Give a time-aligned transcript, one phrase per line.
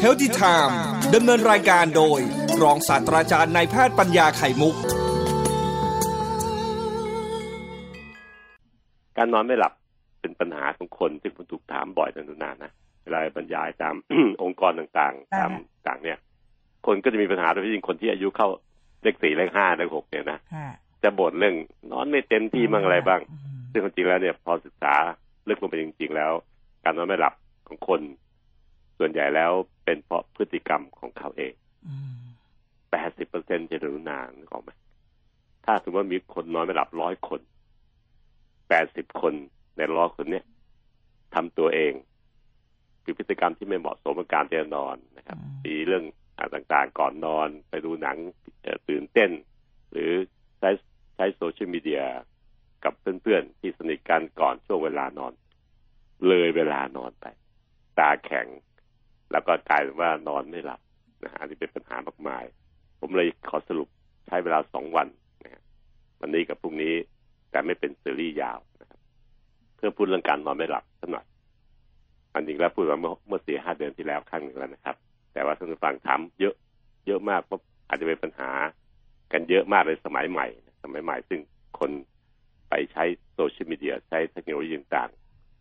[0.00, 0.78] เฮลติไทม์
[1.14, 2.20] ดำเนินรายการโดย
[2.62, 4.74] รองศาสตราจารย์นายแพทย์ปัญญาไข่มุก
[9.16, 9.72] การนอนไม่หลับ
[10.20, 12.72] เป็นปัญหาของคนที่ผมถูกถามบ่อยนานๆนะ
[13.02, 13.94] เวลาบรรยายตาม
[14.42, 15.50] องค์กรต่างๆ ตาม
[15.86, 16.18] ต่างเนี่ย
[16.86, 18.48] คนก็จะมีปัญหาโดยเฉพาะคนที่อายุเข้า
[19.02, 20.38] เลขสี่เลขห้าเลขหกเนี่ยนะ
[21.02, 21.56] จะบ่นเรื่อง
[21.92, 23.20] นอนไม่เต็มที่มั่งอะไรบ้าง
[23.72, 24.94] ซึ่งจริงแล้วเนี่ย พอศึกษา
[25.48, 26.32] ลึกลงไปจริง ๆ แล้ว
[26.84, 27.34] การนอนไม่หลับ
[27.66, 28.00] ของคน
[28.98, 29.52] ส่วนใหญ่แล้ว
[29.84, 31.52] เป็นเพราะพฤติกรรมของเขาเอง
[32.90, 34.70] แปดสิบเปอร์เซ็นต์จะรุนานนึกออกไหม
[35.64, 37.40] ถ้าสมมติว่ามีคนนอนไม่หลับร้อยคน
[38.68, 39.34] แปดสิบคน
[39.76, 40.44] ในร้อยคนเนี้ย
[41.34, 41.92] ทำตัวเอง
[43.02, 46.04] คือพฤติกรรมที่ไม่เหมาะสมกับการจะนอนนะครับมีเรื่อง
[46.54, 48.16] ต่างๆก่อนนอนไปดูหนัง
[48.88, 49.30] ตื่นเต้น
[49.90, 50.10] หรือ
[50.58, 50.70] ใช้
[51.16, 52.02] ใช้โซเชียลมีเดีย
[52.84, 55.32] กับเพื่อนๆที่สนิทกันก่อนช่วงเวลานอน
[56.28, 57.26] เลยเวลานอนไป
[57.98, 58.46] ตาแข็ง
[59.32, 60.80] แล้วก็กลายเป็นว่านอนไม่หลับ
[61.24, 62.44] นะฮะอันนี้เป็นปัญหามากมาย
[63.00, 63.88] ผมเลยขอสรุป
[64.26, 65.08] ใช้เวลาสองวัน
[65.44, 65.62] นะฮะ
[66.20, 66.94] วันนี้กับพรุ่งนี้
[67.50, 69.00] แต่ไม่เป็นซีรีส์ยาวนะครับ
[69.76, 71.26] เพื่อพูดเรื่องการนอนไม่หลับสักหน่อย
[72.32, 74.96] อันจริงแล้วพูดมาเมื่อเมื่อสี่ห้าเดือนที่แล้วครั้งหนึ่งแล้วนะครับ
[75.32, 76.54] แต่ว่าท่านผู้ฟังถามเยอะ
[77.06, 78.50] เยอะมากเพราะอาจจะเป็นปัญหา
[79.32, 80.46] กันเยอะมากในสมัยใหม่
[80.82, 81.40] สมัยใหม่ซึ่ง
[81.78, 81.90] คน
[82.68, 83.04] ไปใช้
[83.34, 85.10] โซเชียลมีเดียใช้เทคโนโลยีต่าง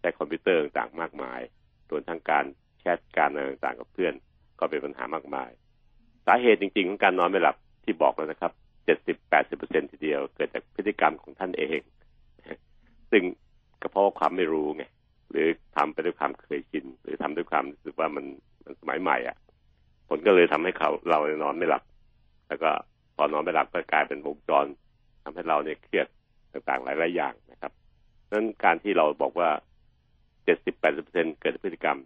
[0.01, 1.41] ใช้คอมพิวเตอร์ต่างมากมาย
[1.89, 2.45] รวมทั้งการ
[2.79, 4.13] แชทการอะไรต่างๆกับเพื่อน
[4.59, 5.49] ก็เป็นปัญหามากมาย
[6.25, 8.51] สาเหตุจริงๆของการนอนไม่หลับที่บอกแล้วนะครับ
[8.85, 11.81] เจ็ดสิบแปดสิบเปอร์เซ็นทีเดียวเกิดจากพฤติกรรมของท่านเอง
[13.11, 13.23] ซึ่ง
[13.81, 14.83] ก็เพราะความไม่รู้ไง
[15.31, 18.25] หรือทำไปด้วยความเคยชินหรือทำด้วยความรู้สึกว่ามัน
[18.65, 19.37] มันสมัยใหม่อะ
[20.07, 21.83] ผลก็เลยทำให้เขาเรานอนไม่หลับ
[22.47, 22.69] แล้วก็
[23.15, 24.65] พอนอนไม่หลับก็กลายเป็นวงจร
[25.23, 26.07] ทำให้เราเนี่ยเครียด
[26.51, 27.71] ต่างๆหลายๆอย่างนะครับ
[28.31, 29.49] นั้นการที่เราบอกว่า
[30.45, 31.97] เจ็ดสิบแปดสิบเปอร์เซ็นเกิดพฤติกรรม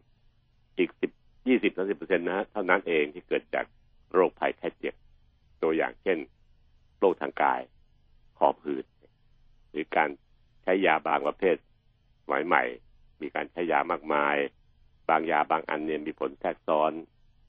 [0.77, 1.11] อีกสิบ
[1.47, 3.65] ยี่สิบสามสิบเปอร์เซ็นต์นะเท่านั้นเองที่เกิดจาก
[4.13, 4.95] โรคภัยแค่เจ็บ
[5.63, 6.17] ตัวอย่างเช่น
[6.99, 7.61] โรคทางกาย
[8.37, 8.85] คอผืด
[9.71, 10.09] หรือการ
[10.63, 11.55] ใช้ยาบางประเภท
[12.23, 12.63] สมัยใหม่
[13.21, 14.37] มีการใช้ยามากมาย
[15.09, 16.91] บางยาบางอันเนี่ยมีผลแทรกซ้อน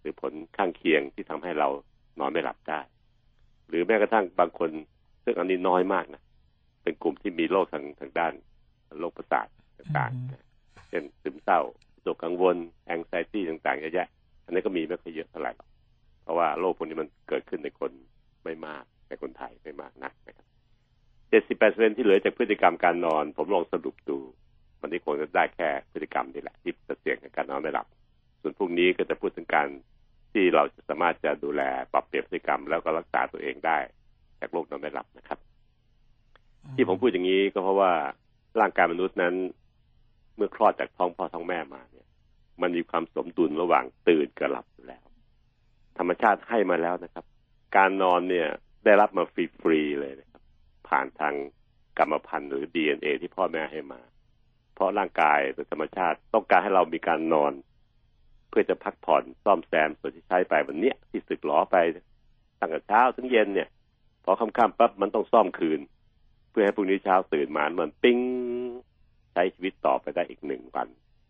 [0.00, 1.68] หรือผลข้างเคียงที่ทำให้เรา
[2.18, 2.80] นอนไม่หลับได้
[3.68, 4.70] หรือแม้กระทั่งบางคน
[5.24, 6.22] ซึ่งอันนี้น้อยมากนะ
[6.82, 8.32] เป็นกลุ่มที่มีโรคทางทางด้าน
[9.00, 9.46] โรคประสาท
[9.78, 10.45] ต่างๆ
[10.88, 11.60] เช่นซึมเศร้า
[12.02, 14.08] โรคกังวลแองไซตี้ต่างๆเยอะแยะ
[14.44, 15.68] อันนี้ก็มีไม่ค่อยเยอะเท่าไหร่หรอก
[16.22, 17.90] เพราะว่าโรคพวกนี้มันเกิดขึ้นในคน
[18.44, 20.46] ไม่มากในคนไทยไม่มากนักนะครับ
[21.30, 24.18] เจ็ดสิบแปดเปอร์เซ็นที่เหลือจากพฤติกรรมการนอน ผมลองสรุปดู
[24.80, 27.86] วันนี้คงจะได้แค่พฤติกรรมนี่แหละที่จะเสี่ยงกับการนอนไม่หลับ
[28.40, 29.68] ส่วนพรุ่งนี้ก็จะพูดถึงการ
[30.32, 33.78] ที่เราจะสามารถจะดูแลปรับเปลี่ยนพฤติกรรมแล้วก็รักษาตัวเองได้
[34.40, 35.38] จากโรคนอนไม่หลับนะครับ
[36.76, 37.92] ที่ผมพูดอย่างนี้ก็เพราะว่า
[38.60, 39.34] ร่างกายมนุษย์นั้น
[40.36, 42.06] เมื่อคลอดจากท้องพ่อท้องแม่มาเนี่ย
[42.60, 45.04] มันมีความสมดุลระหว่างตื่นกับหลับแล้ว
[45.98, 47.24] ธรรมชาติให้มาแล้วนะครับ
[47.76, 48.48] การนอนเนี่ย
[48.84, 50.42] ได้รับมาฟรีๆเลยนะครับ
[50.88, 51.34] ผ่านทาง
[51.98, 54.00] กรรมพันธุ์หรือ DNA ที่พ่อแม่ให้มา
[54.74, 57.52] เพราะร่างกายโดยธรรมชาติต้องการให้เรามีการนอน
[58.48, 61.76] เพื่อจะพักผ่อนซ่อมแซมส่วนที่ใช้ไปวันเนี้ยที่สึกหลอไป
[62.60, 63.68] ตั้งแต่เช้าถึงเย็นเนี่ย
[64.24, 65.80] พอค่ำๆปั๊บมันต้องซ่อมคืน
[66.50, 68.18] เพื่อให้พรุ่งนี้เช้าตื่นมามันปิ้ง
[69.36, 70.88] ช้ชีวิตต่อไปได้อีกหนึ่งวัน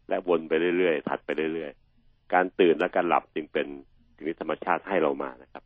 [0.09, 3.67] และวนไปเรื่อยๆถัดไปเรื่อยๆ การตื่นและการหลับจึงเป็น
[4.15, 5.65] สิ่งที่ธรรมชาติให้เรามานะครับ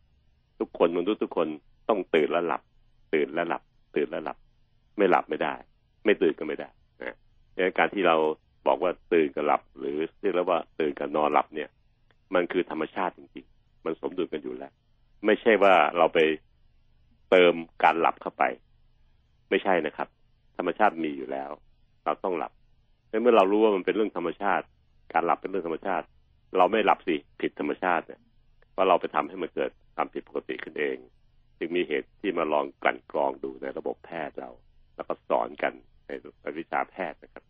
[0.58, 1.48] ทุกคนมนุษย์ทุกคน
[1.88, 2.62] ต้องตื่นและหลับ
[3.14, 3.62] ตื่นและหลับ
[3.96, 4.36] ตื่นและหลับ
[4.96, 5.54] ไม่หลับไม่ได้
[6.04, 6.68] ไม่ตื่นก็ไม่ได้
[7.00, 7.16] นะ
[7.54, 8.16] ดังนั้นการที่เรา
[8.66, 11.68] บอกว่าตื่นกับหลับ หรือเรียกแล้วว่าตื่นกับนอนหลับเนี่ย
[12.34, 14.72] มันคือธรรมชาติจริงๆ มันสมดุลกันอยู่แล้ว
[15.26, 16.18] ไม่ใช่ว่าเราไป
[17.30, 18.44] เติมการหลับเข้าไป
[19.50, 20.08] ไม่ใช่นะครับ
[20.56, 21.50] ธรรมชาติมีอยู่แล้ว
[22.04, 22.52] เราต้องหลับ
[23.22, 24.64] เมื่อเรารู้ว่ามันเป็นเรื่องธรรมชาติ
[25.12, 26.06] การหลับเป็นเรื่องธรรมชาติ
[26.58, 28.20] เราไม่หลับสิผิดธรรมชาติเนี่ย
[28.76, 30.96] ว่าเราไปทำให้มันเกิดความผิดปกติขึ้นเอง
[31.58, 34.50] จึงมีเหตุที่มาลองกลั่นกรองดูในระบบแพทย์เรา
[34.96, 35.72] แล้วก็สอนกัน
[36.06, 36.10] ใน
[36.58, 37.44] วิชาแพทย์นะครับ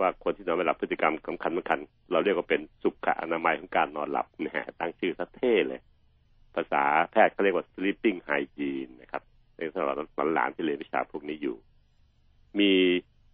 [0.00, 1.78] ว่าคนที่นอนไม่หลับพฤติกรรมสำคัญสำคัญ
[2.12, 5.80] เราเรียกว่าเป็นสุขอนามัยของการนอนหลับนะฮะตั้งชื่อซะเท่เลย
[6.54, 6.82] ภาษา
[7.12, 9.22] แพทย์เขาเรียกว่า sleeping hygiene นะครับ
[9.56, 9.96] ในสำหรับ
[10.34, 11.56] หลานที่เรียนวิชาพวกนี้อยู่
[12.60, 12.72] มี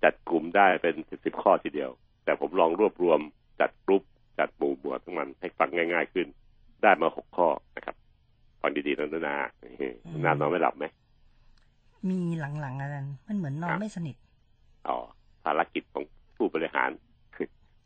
[0.04, 1.90] จัดกลุ่มได้เป็นสิบสิบข้อทีเดียว
[2.24, 3.20] แต่ผมลองรวบรวม
[3.60, 4.02] จัดกรุ๊ป
[4.38, 6.26] จัดหมู่หมวดทั้งมันให้ฟังง่าย ๆขึ้น
[6.82, 7.96] ได้มาหกข้อนะครับ
[8.60, 9.36] ฟังดีๆนะนา
[10.24, 10.84] นานอนไม่หลับไหม
[12.10, 14.16] มีหลังๆอาจารย์มันเหมือนนอนไม่สนิท
[14.88, 14.98] อ๋อ
[15.44, 16.04] ภารกิจของ
[16.36, 16.90] ผู้บริหาร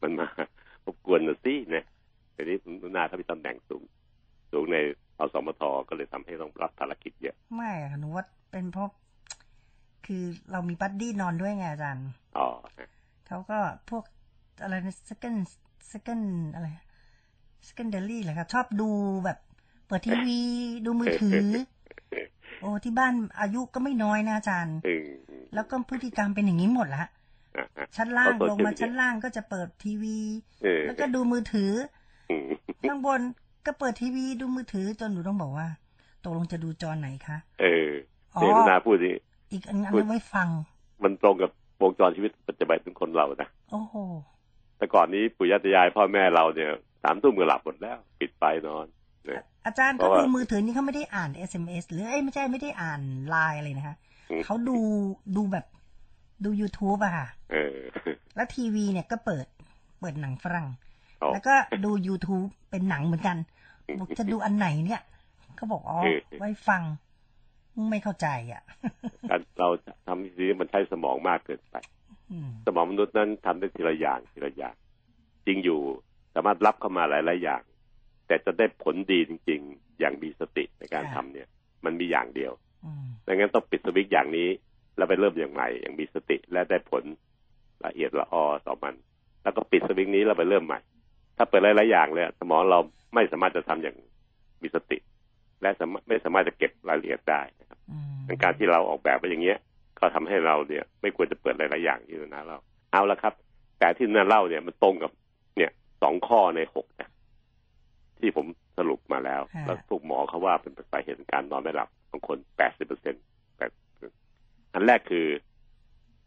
[0.02, 0.26] มันมา
[0.84, 1.84] รบกวนนะสิเนี่ย
[2.34, 2.56] ทีนี้
[2.96, 3.82] นาถ้ามีตำแหน่งสูง
[4.52, 4.76] สูงใน
[5.18, 8.88] อสมทก็เลยทำให้ต้องรับภารกิจเยอะ ไม่ค่ะหนูว่าเป็นเพราะ
[10.06, 10.22] คือ
[10.52, 12.08] เรามีบัดดี้นอนด้วยไงอาจารย์
[12.38, 12.48] อ๋อ
[13.26, 13.58] เขาก็
[13.90, 14.04] พวก
[14.62, 14.74] อะไร
[15.10, 15.38] second
[15.92, 16.24] second
[16.54, 16.68] อะไร
[17.68, 18.90] secondary เหรอคะชอบดู
[19.24, 19.38] แบบ
[19.86, 20.40] เปิดทีวี
[20.84, 21.46] ดูมือถือ
[22.60, 25.08] โอ้ที่บ้านอายุก็ไม่น้อยนะอาจารย์อืม
[25.54, 27.10] แล้วก็พฤติกรรมเป็นอย่างนี้หมดละอะ
[27.76, 30.18] อะชั้นล่างเอาตัวลงมาเฉลี่ยชั้นล่างก็จะเปิดทีวี
[30.62, 31.72] เออแล้วก็ดูมือถือ
[32.30, 32.50] อืม
[32.88, 33.20] ข้างบน
[33.66, 35.68] ก็เปิดทีวีดูมือถือจนหนูต้องบอกว่า
[36.24, 37.90] ตกลงจะดูจอไหนคะ เออ
[38.34, 39.14] อ๋อเนี่ยนาพูดนี่
[39.50, 40.48] อีกอันอันพูดนั้นไว้ฟัง
[41.04, 41.50] มันตรงกับ
[41.82, 43.94] วงจรชีวิตปัจจุบันของคนเรานะโอ้โห
[44.78, 46.70] แต่ก่อนนี้ปู่ย่าตายายพ่อแม่เราเนี่ย
[47.02, 48.86] สามทุ่มก็หลับหมดแล้ว ปิดไฟนอน
[49.28, 53.96] นะอาจารย์เพเขาราะว่าดูมือถือนี่เขาไม่ได้อ่าน SMS หรือเอ้ยไม่ใช่ไม่ได้อ่านไลน์อะไรนะคะ
[54.30, 54.78] อืมเขาดู
[55.36, 55.66] ดูแบบ
[56.44, 57.76] ดู YouTube อะค่ะเออ
[58.36, 59.46] แล้วทีวีเนี่ยก็เปิด
[60.00, 60.68] เปิดหนังฝรั่ง
[61.22, 61.54] อ๋อแล้วก็
[61.84, 63.36] ดู YouTube เป็นหนังเหมือนกัน
[64.00, 65.02] บอกจะดูอันไหนเนี่ย
[65.56, 66.82] เขาบอกอ๋อเออไว้ฟัง
[67.90, 68.62] ไม่เข้าใจอะ
[69.30, 69.68] การเรา
[70.06, 71.76] ทำสิ่งนี้มันใช้สมองมากเกินไป
[72.32, 74.74] อืมสมองมนุษย์นั้นทำได้ทีละอย่างทีละอย่าง
[75.46, 75.80] จริงอยู่
[76.34, 77.62] สามารถรับเข้ามาหลายๆอย่าง
[78.26, 81.48] แต่จะได้ผลดีจริง ๆ อย่างมีสติในการทำเนี่ย
[81.84, 82.52] มันมีอย่างเดียว
[82.84, 84.48] อืมดังนั้นต้องปิดสวิตช์อย่างนี้
[84.96, 87.04] แล้วไปเริ่มอย่างใหม่อย่างมีสติและได้ผล
[87.84, 88.94] ละเอียดละออต่อมัน
[89.42, 90.80] แล้วก็ปิดสวิตช์นี้แล้วไปเริ่มใหม่
[91.36, 92.80] ถ้าเปิดหลายๆอย่างเลยสมองเรา
[93.14, 93.96] ไม่สามารถจะทำอย่าง
[94.62, 94.98] มีสติ
[95.62, 99.58] และสามารถไม่สามารถจะเก็บรายละเอียดได้นะครับอืมในการที่เราออกแบบไปอย่างเงี้ย
[99.98, 102.58] ก็ทำให้เราเนี่ย ไม่ควรจะเปิดหลายๆอย่างที่นาเล่า
[102.92, 103.34] เอาละครับ
[103.78, 105.12] แต่ที่นาเล่าเนี่ยมันตรงกับ
[105.56, 105.70] เนี่ย
[106.02, 107.10] สองข้อในหกนะ
[108.18, 108.46] ที่ผม
[108.78, 113.22] สรุปมาแล้ว แล้วพวกหมอเขาว่าเป็นสาเหตุของการนอนไม่หลับบางคนแปดสิบเปอร์เซ็นต์
[113.56, 113.70] แปด
[114.72, 115.26] อันแรกคือ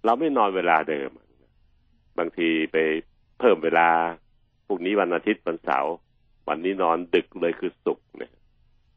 [0.05, 1.09] เราไม่นอนเวลาเดิม
[2.17, 2.77] บางทีไป
[3.39, 3.89] เพิ่มเวลา
[4.67, 5.93] พวกนี้วันอาทิตย์วันเสาร์
[6.49, 8.31] วันนี้นอนดึกเลยคือศุกร์เนี่ย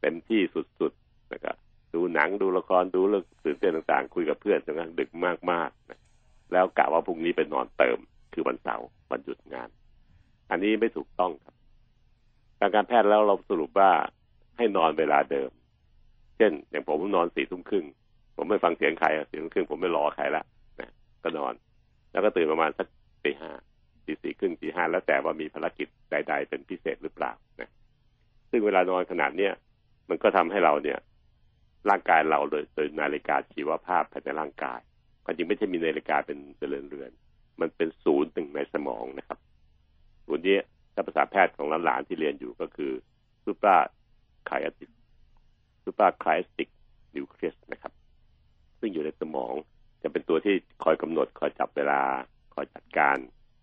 [0.03, 0.41] เต็มที่
[0.79, 1.55] สุดๆนะครับ
[1.93, 5.09] ดูหนังดูละครดูเรื่องตื่นเต้นต่างๆ คุยกับเพื่อนจนกระทั่งดึก
[5.51, 5.99] มากๆนะ
[6.53, 7.97] แล้วกะว่าพรุ่งนี้ไปนอนเติม
[8.33, 9.69] คือวันเสาร์วันหยุดงาน
[10.49, 11.55] อันนี้ไม่ถูกต้องครับ
[12.59, 13.91] ทางการแพทย์แล้วเราสรุปว่า
[14.57, 15.49] ให้นอนเวลาเดิม
[16.37, 17.85] เช่น อย่างผมนอนสี่ทุ่มครึ่ง
[18.35, 20.43] ผมไม่ฟังเสียงใครสี่ทุ่มครึ่งผมไม่รอใครละ
[20.79, 20.89] นะ
[21.23, 21.53] ก็นอน
[22.11, 22.87] แล้วก็ตื่นประมาณสัก
[23.23, 23.51] ตีห้า
[24.05, 27.69] ตีสี่ครึ่งตีห้าแล้วแต่ว่ามีภารกิจใด ๆ เป็นพิเศษหรือเปล่านะ
[28.49, 29.53] ซึ่งเวลานอนขนาดเนี้ย
[30.09, 30.99] มันก็ทำให้เราเนี่ย
[31.89, 34.79] ร่างกายเราโดยโดยนาฬิกาชีวภาพภายในร่างกาย
[35.23, 37.11] ความจริงไม่ใช่มีนาฬิกาเป็นเรือนเรือน
[37.61, 39.39] มันเป็นศูนย์หนึ่งในสมองนะครับ
[40.25, 40.57] ศูนย์นี้
[40.93, 42.91] ถ้าภาษาแพทย์ของหลานๆที่เรียนอยู่ก็คือ
[43.45, 47.93] suprachiasmatic suprachiasmatic nucleus นะครับ
[48.79, 49.53] ซึ่งอยู่ในสมอง
[50.03, 52.01] จะเป็นตัวที่คอยกำหนด คอยจับเวลา
[52.53, 53.17] คอยจัดการ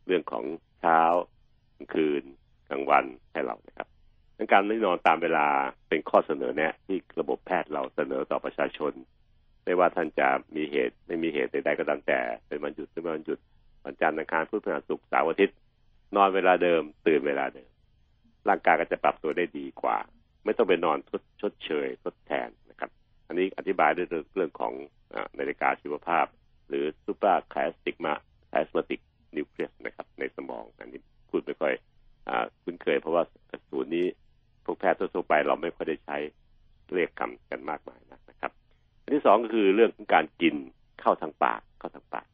[0.07, 0.45] เรื่องของ
[0.81, 1.01] เช้า
[1.77, 2.23] กลางคืน
[2.69, 3.89] กลางวันให้เรานะครับ
[4.53, 5.47] การไม่นอนตามเวลา
[5.89, 8.93] เป็นข้อเสนอแนะ ที่ระบบแพทย์เราเสนอต่อประชาชน
[9.65, 13.39] ไม่ว่าท่านจะมีเหตุ ไม่มีเหตุใดๆก็ตามแต่ เป็นวันหยุดเป็นวันหยุด
[13.85, 15.57] วันจันทร์อังคารพุธพฤหัสศุกร์เสาร์อาทิตย์
[16.17, 17.71] นอนเวลาเดิม ตื่นเวลาเดิม
[18.49, 19.99] ร่างกายก็จะปรับตัวได้ดีกว่า
[20.45, 22.91] ไม่ต้องไปนอนทดชดเชยทดแทนนะครับ
[23.29, 24.73] อันนี้อธิบายด้วยเรื่องของ
[25.39, 26.27] นาฬิกาชีวภาพ
[26.69, 28.15] หรือซูเปอร์คลาสติกมา
[28.51, 29.01] คลาสมาติก
[29.37, 31.01] นิวเคลียสนะครับ ในสมองอันนี้
[31.31, 31.75] พูดไม่ค่อย
[32.29, 32.31] อ
[32.63, 33.25] คุ้นเคยเพราะว่า
[33.71, 34.07] ศูนย์นี้
[34.71, 36.17] วกแพทย์ทั่วๆไปเราไม่ค่อยได้ใช้
[36.95, 38.53] เรียกคำกันมากมายนะนะครับ
[39.03, 40.55] อันที่สองก็คือเรื่องของการกิน
[41.01, 42.27] เข้าทางปากเข้าทางปาก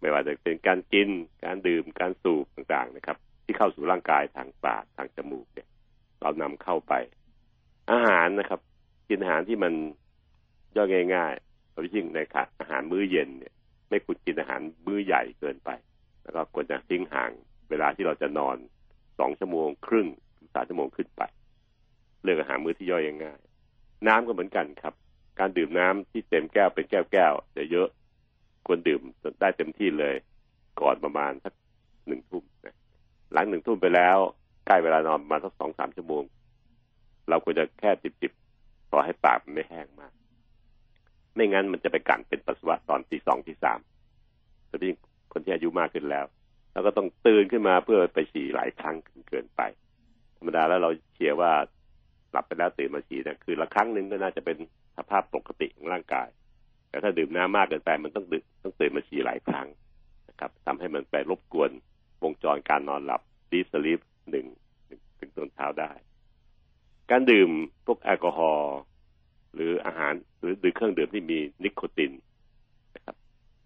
[0.00, 1.08] ไม่ว่าจะเป็นการกิน
[1.44, 5.68] การดื่มการสูบต่างๆนะครับ ที่เข้าสู่ร่างกายทางปากทางจมูกเนี่ย
[6.20, 6.92] เรานำเข้าไป
[7.90, 8.60] อาหารนะครับ
[9.08, 9.72] กินอาหารที่มัน
[10.76, 13.54] ย่อยง่ายๆโดยเฉพาะยิ่งในค่ะอาหารมื้อเย็นเนี่ย
[13.88, 15.70] ไม่ควรกินอาหารมื้อใหญ่เกินไป
[16.22, 17.30] แล้วก็ควรจะทิ้งห่าง
[17.70, 18.56] เวลาที่เราจะนอน
[19.18, 20.08] สองชั่วโมงครึ่ง
[20.54, 21.22] สามชั่วโมงขึ้นไป
[22.22, 23.40] เลือกอาหารมื้อที่ย่อยง่าย
[24.06, 24.94] น้ำก็เหมือนกันครับ
[25.38, 27.88] การดื่มน้ำที่เต็มแก้วเป็นแก้วแก้วจะเยอะ
[28.66, 29.00] ควรดื่ม
[29.40, 30.14] ได้เต็มที่เลย
[30.80, 31.52] ก่อนประมาณสัก
[32.08, 32.76] หนึ่งทุ่มนะ
[33.32, 34.18] หลังหนึ่งทุ่มไปแล้ว
[34.66, 36.24] ใกล้เวลานอนมาสักสองสามชั่วโมง
[37.28, 40.12] เราควรจะแค่จิบจิบๆพอให้ปากมันไม่แห้งมาก
[41.34, 43.78] ไม่งั้นมันจะไปกั่นเป็นปัสสาวะตอนที่สองที่สาม
[44.68, 44.92] แต่ที่
[45.32, 46.26] คนที่อายุมากขึ้นแล้ว
[46.72, 48.96] แล้วก็ต้องตื่นขึ้นมาเพื่อไปฉี่หลายครั้ง
[49.28, 49.60] เกินไป
[50.40, 51.52] ธรรมดาแล้วเราเชื่อว่า
[52.32, 54.56] หลับไปแล้วตื่นมาฉี่เนะคือละครั้งหนึ่งก็น่าจะเป็น
[54.96, 56.28] สภาพปกติของร่างกาย
[56.88, 59.66] แต่ถ้าดื่มน้ำมากเกินไปมันต้องดื่มต้องตื่นมาฉี่หลายครั้ง
[60.28, 61.70] นะครับทำให้มันไปรบกวน
[62.22, 64.46] วงจรการนอนหลับดีสลิปหนึ่ง
[65.18, 65.90] ถึงต้นเช้าได้
[67.10, 67.50] การดื่ม
[67.86, 68.76] พวกแอลกอฮอล์
[69.54, 72.12] หรืออาหารหรือดื่มเครื่องดื่มที่มีนิโคติน
[72.94, 73.16] นะครับ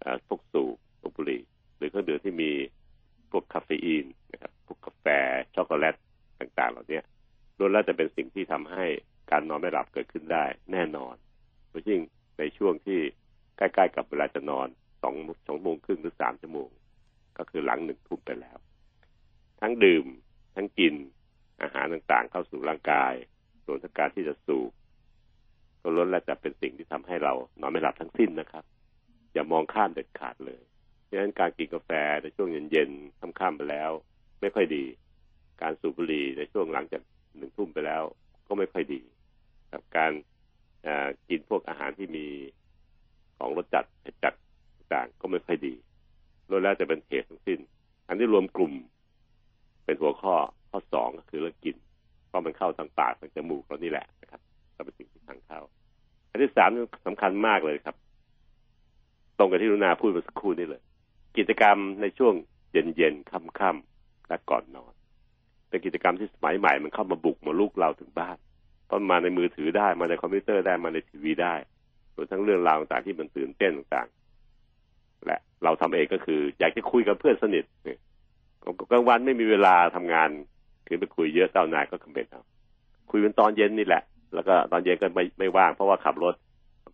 [0.03, 1.41] อ่าพวกสูบพวกบุหรี่
[1.77, 2.51] หรือเครื่องดื่มที่มี
[3.31, 5.05] พวกคาเฟอีนนะครับพวกกาแฟ
[5.55, 5.95] ช็อกโกแลต
[6.59, 7.01] ต่างๆ เหล่านี้
[7.57, 8.85] ล้วนแล้วจะเป็นสิ่งที่ทำให้
[9.31, 11.15] การนอนไม่หลับเกิดขึ้นได้แน่นอน
[11.69, 12.01] โดยยิ่ง
[12.37, 12.99] ในช่วงที่
[13.57, 14.67] ใกล้ๆกับเวลาจะนอน
[15.01, 15.15] สอง
[15.47, 16.69] สองโมงครึ่งหรือสามชั่วโมง
[17.37, 18.57] ก็คือหลังหนึ่งทุ่มไปแล้ว
[19.61, 20.05] ทั้งดื่ม
[20.55, 20.93] ทั้งกิน
[21.61, 23.13] อาหารต่างๆ เข้าสู่ร่างกาย
[23.65, 24.71] ส่วนการที่จะสูบ
[25.81, 28.63] ก็ล้วนแล้วจะเป็นสิ่งที่ทำให้เรานอนไม่หลับทั้งสิ้นนะครับ
[29.33, 30.61] อย่ามองข้ามเด็ดขาดเลย
[31.09, 33.91] ดังนั้นการกินกาแฟในช่วงเย็นๆค่ำๆไปแล้ว
[34.41, 34.85] ไม่ค่อยดี
[35.61, 37.01] การสูบบุหรี่ในช่วงหลังจาก
[37.37, 38.03] หนึ่งทุ่มไปแล้ว
[38.47, 39.01] ก็ไม่ค่อยดี
[39.71, 40.11] กับการ
[41.29, 42.25] กินพวกอาหารที่มี
[43.37, 44.33] ของรสจัดเผ็ดจัด
[44.93, 45.73] ต่างก็ไม่ค่อยดี
[46.49, 47.59] ล้วนแล้วจะเป็นเหตุทั้งสิ้น
[48.07, 48.73] อันที่รวมกลุ่ม
[49.85, 50.35] เป็นหัวข้อ
[50.69, 51.75] ข้อสองก็คือเรื่องกิน
[52.27, 54.41] เพราะมันเข้าทางปากทางจมูกเรานี่แหละนะครับ
[54.75, 55.59] ก็เป็นสิ่งที่ทางเข้า
[56.31, 56.69] อันที่สาม
[57.07, 57.95] สำคัญมากเลยครับ
[59.37, 60.81] ตรงกับที่รุนาพูดเมื่อสักครู่นี้เลย
[61.37, 62.33] กิจกรรมในช่วง
[62.71, 64.94] เย็นๆค่ำๆและก่อนนอน
[65.69, 68.37] เป็นกิจกรรมที่สมัยใหม่มันเข้ามาบุกมาลุกเราถึงบ้าน
[68.85, 71.55] เพราะมาในมือถือได้มาในคอมพิวเตอร์ได้มาในทีวีได้
[72.15, 77.63] รวมทั้งเรื่องราวต่างๆที่มันตื่นเต้นต่างๆและเราทำเองก็คือ อยากจะคุยกับเพื่อนสนิท
[78.91, 80.29] กลางวันไม่มีเวลาทำงาน
[80.87, 82.43] คือไปคุยเยอะเจ้านายก็คอมเมนต์เอา
[83.11, 84.03] คุยเป็นตอนเย็นนี่แหละ
[84.33, 86.35] แล้วก็ตอนเย็นก็ไม่ไม่ว่างเพราะว่าขับรถ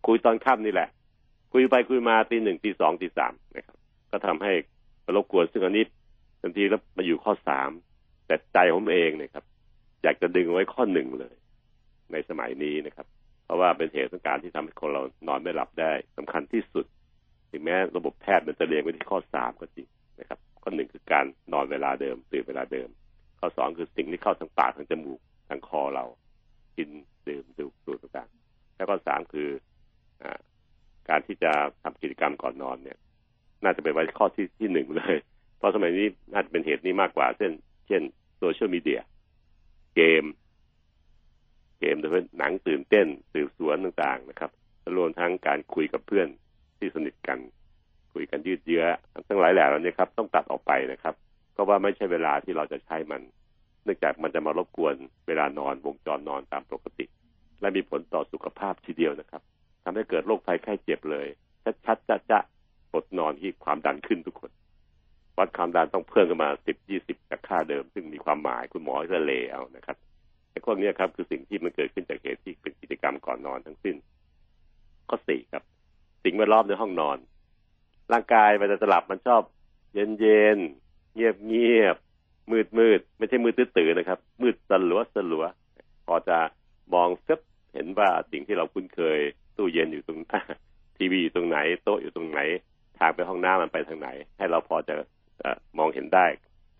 [0.06, 0.88] คุยตอนค่ำนี่แหละ
[1.52, 3.76] คุยไปคุยมาตีหนึ่งตีสองตีสามนะครับ
[4.10, 4.52] ก็ทำให้
[5.16, 5.84] รบกวนซึ่งอันนี้
[6.40, 7.70] ทันทีแล้วมาอยู่ข้อสาม
[8.26, 9.44] แต่ใจผมเองเนี่ยครับ
[10.02, 11.34] อยากจะดึงไว้ข้อหนึ่งเลย
[12.12, 13.06] ในสมัยนี้นะครับ
[13.44, 16.86] เพราะว่าเป็นเหตุของการที่ทำให้คนเรานอนไม่หลับได้สำคัญที่สุด
[17.50, 19.88] ถึงแม้ระบบแพทย์มันจะเรียงไว้ที่ข้อสามก็จริง
[20.20, 22.88] นะครับ ข้อหนึ่งคือการนอนเวลาเดิมตื่นเวลาเดิม
[23.38, 26.04] ข้อสองคือสิ่งที่เข้าทางปากทางจมูกทางคอเรา
[26.76, 26.88] กิน
[27.28, 29.48] ดื่มดูดูต่างๆแล้วก็สามคือ
[30.22, 30.24] อ
[31.08, 31.52] การที่จะ
[31.82, 32.98] ทำกิจกรรมก่อนนอนเนี่ย
[33.64, 35.16] น่าจะเป็นไว้ข้อที่ที่หนึ่งเลย
[35.58, 37.52] เพราะสมัยนี้น่าจะเป็นเหตุนี้มากกว่าเช่น
[37.86, 38.02] เช่น
[38.38, 39.00] โซเชียลมีเดีย
[39.96, 40.24] เกม
[41.80, 44.50] เกมโดยเฉพาะหนังตื่นเต้นสืบสวนต่างๆนะครับ
[44.96, 46.28] รวมทั้งการคุยกับเพื่อน
[46.78, 47.38] ที่สนิทกัน
[48.12, 48.84] คุยกันยืดเยื้อ
[49.28, 51.14] ทั้งหลายแหล่เหล่านี้ครับ ต้องตัดออกไปนะครับ
[51.52, 53.22] เพราะว่าไม่ใช่เวลาที่เราจะใช้มัน
[53.84, 54.94] เนื่องจากมันจะมารบกวน
[55.26, 57.04] เวลานอนวงจรนอนตามปกติ
[57.60, 59.42] และมีผลต่อสุขภาพทีเดียวนะครับ
[59.84, 61.26] ทำให้เกิดโรคภัยไข้เจ็บเลย
[61.86, 62.38] ชัดๆจะจะ
[62.94, 64.50] อดนอนที่ความดันขึ้นทุกคน
[65.38, 66.71] วัดความดันต้องเพิ่มขึ้นมา 10
[67.72, 69.96] เดิม ซึ่งมีความหมายคุณหมอจะเลเอานะครับ
[70.50, 73.96] ไอ้พวกนี้ครับคือสิ่งที่มันเกิดขึ้นจากเหตุที่เป็นกิจกรรมก่อนนอนทั้งสิ้น
[75.08, 75.62] ข้อสี่ครับ
[76.24, 77.18] สิ่งแวดล้อมในห้องนอน
[78.12, 79.42] ร่างกายมันจะหลับมันชอบ
[79.94, 80.58] เย็นเย็น
[81.14, 81.96] เงียบเงียบ
[82.50, 85.44] มืดมืดไม่ใช่มืดตื้อๆนะครับ มืดสลัวสลัว
[86.06, 86.38] พอจะ
[86.94, 87.40] มองซึบ
[87.74, 89.18] เห็นว่าสิ่งที่เราคุ้นเคย
[89.56, 90.20] ตู้เย็นอยู่ตรง
[90.96, 92.40] ทีวีอยู่ตรงไหน โต๊ะอยู่ตรงไหน
[92.98, 94.94] ทางไปห้องน้ำมันไปทางไหน ให้เราพอจะ
[95.78, 96.26] มองเห็นได้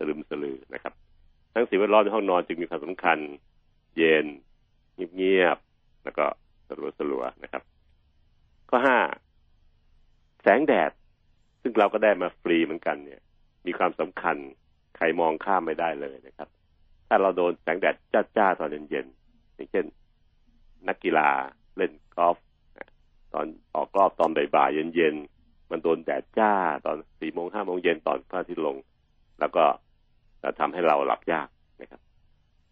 [0.07, 0.93] ลืมสลือนะครับ
[1.53, 3.17] ทั้งสิ่งแวดล้อมในห้องนอนจึงมีความสำคัญ
[3.97, 4.25] เย็น
[5.15, 6.25] เงียบๆแล้วก็
[6.67, 7.63] สลัวสลัวนะครับ
[8.69, 8.97] ข้อห้า
[10.41, 10.91] แสงแดด
[11.61, 13.21] ซึ่งเราก็ได้มาฟรีเหมือนกันเนี่ย
[13.65, 14.37] มีความสำคัญ
[14.97, 16.49] ใครมองข้ามไม่ได้เลยนะครับ
[17.07, 17.95] ถ้าเราโดนแสงแดด
[18.37, 19.85] จ้าๆตอนเย็นๆอย่างเช่น
[20.87, 21.29] นักกีฬา
[21.77, 22.37] เล่นกอล์ฟ
[23.33, 23.45] ตอน
[23.75, 26.53] ออกรอบตอนบ่ายๆเย็นๆมันโดนแดดจ้า
[26.85, 28.75] ตอนสี่โมงห้าโมงเย็นตอนพระอาทิตย์ลง
[29.39, 29.63] แล้วก็
[30.43, 31.47] จะทำให้เราหลับยาก
[31.81, 32.01] นะครับ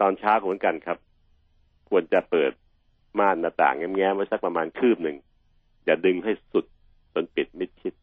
[0.01, 0.98] ตอนเช้าเหมือนกันครับ
[1.90, 2.51] ควรจะเปิด
[3.20, 5.18] ม่านหน้าต่างแง้มๆไว้สักประมาณคืบหนึ่ง
[5.86, 6.66] อย่าดึงให้สุด
[7.13, 7.94] จนปิดมิดชิด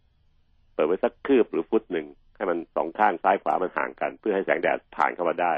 [0.74, 2.06] เปิดไว้สักคืบหรือฟุตหนึ่ง
[2.36, 5.52] ให้มันสองข้างซ้ายขวามันห่างกัน เพื่อให้แสงแดดผ่านเข้ามาได้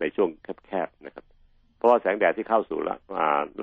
[0.00, 0.28] ในช่วง
[0.66, 1.24] แคบๆนะครับ
[1.76, 2.96] เพราะว่าแสงแดดที่เข้าสู่ละ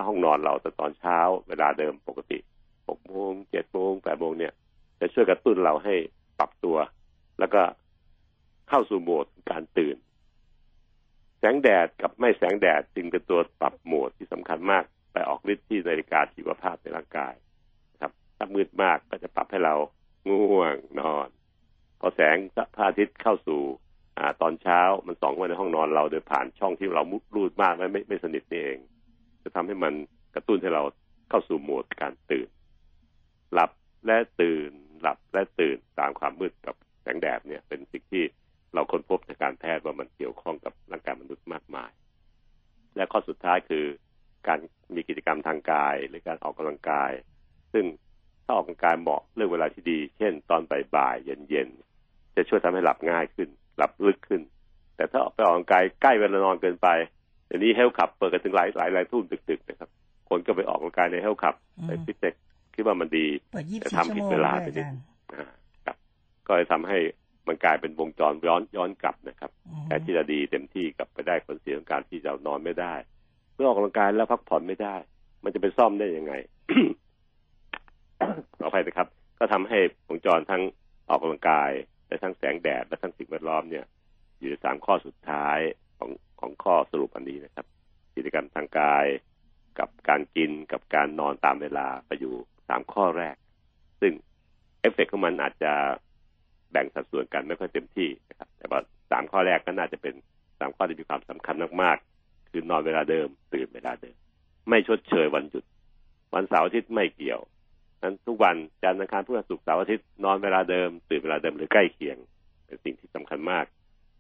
[0.08, 2.38] ห้องนอนเราแต่ตอนเช้าเวลาเดิมปกติ
[2.88, 4.54] หกโมงเจ็ดโมงแปดโมงเนี่ย
[5.00, 5.96] จะช่วยกระตุ้นเราให้
[6.40, 6.78] ปรับตัว
[7.40, 7.62] แล้วก็
[8.70, 9.98] เข้าสู่โหมดการตื่น
[11.40, 17.34] แสงแดดกับไม่แสงแดดจึงเป็นตัวปรับโหมดที่สำคัญมาก ไปออกฤทธิ์ที่นาฬิกาชีวภาพในร่างกาย
[18.02, 19.76] ครับ ถ้ามืดมากก็จะปรับให้เรา
[20.30, 21.28] ง่วงนอน
[22.00, 22.36] พอแสง
[22.76, 23.62] พระอาทิตย์เข้าสู่
[24.18, 28.78] อ่าตอนเช้ามันส่องมาในห้องนอนเราโดยผ่านช่องที่เรามุดรูดมากไม่ไม่ไม่สนิทนี่เอง
[29.44, 29.94] จะทำให้มัน
[30.36, 30.84] กระตุ้นให้เรา
[31.30, 32.50] เข้าสู่โหมดการตื่น
[33.54, 33.72] หลับ
[34.06, 34.70] และตื่น
[35.02, 38.24] หลับและตื่นตามความมืดกับแสงแดดเนี่ยเป็นสิ่งที่
[38.74, 41.92] เราค้นพบในการแพทย์ว่ามันเกี่ยวข้องกับร่างกายมนุษย์มากมาย
[42.96, 43.86] และข้อสุดท้ายคือ
[44.48, 44.60] การ
[44.96, 47.12] มีกิจกรรมทางกาย หรือการออกกำลังกาย
[47.74, 47.86] ซึ่ง
[48.46, 50.62] ถ้าออกกำลังกายเหมาะเรื่องเวลาที่ดี เช่น ตอน
[50.96, 54.42] บ่ายๆเย็นๆจะช่วยทำให้หลับง่ายขึ้น หลับลึกขึ้น
[54.96, 56.88] แต่ถ้าออกไปออกกำลังกายใกล้เวลานอนเกินไป
[57.48, 59.90] เดี๋ยวนี้เฮลขับเปิดกันถึงหลายหลายหลายทุ่มดึกๆนะครับ
[60.30, 61.56] คนก็ไปออกกำลังกายในเฮลขับ
[61.88, 62.36] ในฟิตเนส
[62.76, 63.28] คิดว่ามันดี
[63.82, 64.86] แต่ทำผิดเวลาไปนิด
[65.86, 65.98] ครับ
[66.48, 66.98] ก็เลยทำให้
[67.48, 69.52] มันกลายเป็นวงจรย้อนย้อนกลับนะครับ
[69.88, 72.94] แต่ที่จะดีเต็มที่กลับไปได้ผลเสียของการที่จะนอนไม่ได้
[73.54, 74.96] เมื่อออกกำลังกายแล้วพักผ่อนไม่ได้
[75.44, 76.34] มันจะไปซ่อมได้ยังไง
[78.60, 79.08] ขออภัยนะครับ
[79.40, 80.62] ก็ทำให้วงจรทั้ง
[81.10, 81.72] ออกกำลังกาย
[82.08, 83.86] และทั้งแสงแดดและทั้งสิ่งแวดล้อมเนี่ย
[84.40, 85.60] อยู่ในสามข้อสุดท้าย
[85.98, 87.66] ของของข้อสรุปอันนี้นะครับ
[88.16, 89.06] กิจกรรมทางกาย
[89.80, 92.34] กับการกินกับการนอนตามเวลาไปอยู่
[92.68, 93.36] สามข้อแรก
[94.02, 94.14] ซึ่ง
[94.82, 95.74] เอฟเฟกของมันอาจจะ
[96.72, 98.80] แบ่งสัดส่วนกันไม่ค่อยเต็มที่นะครับ แต่ว่า
[99.12, 100.16] สามข้อแรกก็น่าจะเป็น
[100.60, 104.16] สามข้อที่มีความสำคัญมากๆ คือนอนเวลาเดิม ตื่นเวลาเดิม
[104.70, 105.64] ไม่ชดเชยวันหยุด
[106.34, 107.42] วันเสาร์อาทิตย์ไม่เกี่ยว
[108.02, 112.18] นั้นทุกวันจันทร์อังคารพฤหัสศุกร์เสาร์อาทิตย์นอนเวลาเดิม ตื่นเวลาเดิมหรือใกล้เคียง
[112.66, 113.66] เป็นสิ่งที่สำคัญมาก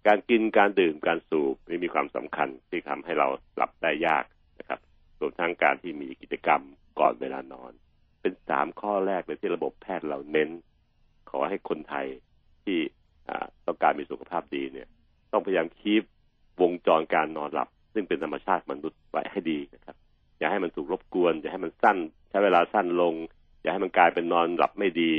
[0.08, 4.26] การกินการดื่มการสูบนี่มีความสำคัญที่ทำให้เราหลับได้ยาก
[4.60, 4.80] นะครับ
[5.20, 6.62] รวมทั้งการที่มีกิจกรรม
[7.00, 7.72] ก่อนเวลานอน
[8.22, 10.50] เป็นสามข้อแรกเลยที่ระบบแพทย์เราเน้น
[11.30, 12.08] ขอให้คนไทย
[12.66, 12.80] ที่
[13.68, 14.88] ต้องการมีสุขภาพดีเนี่ย
[15.32, 16.04] ต้องพยายามคีบ
[16.62, 19.96] วงจรการนอนหลับ ซึ่งเป็นธรรมชาติมนุษย์ไว้ให้ดีนะครับ
[20.40, 21.98] อย่าให้มันถูกรบกวน อย่าให้มันสั้น
[22.30, 23.14] ใช้เวลาสั้นลง
[23.62, 25.12] อย่าให้มันกลายเป็นนอนหลับไม่ดี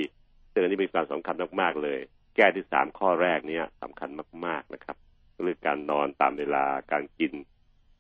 [0.53, 1.99] ซึ่งอันนี้มีความสำคัญมากๆเลย
[2.37, 4.11] แก้ที่สามข้อแรกเนี้ยสำคัญ
[4.47, 4.97] มากๆนะครับ
[5.43, 7.33] เรื่องการนอนตามเวลาการกิน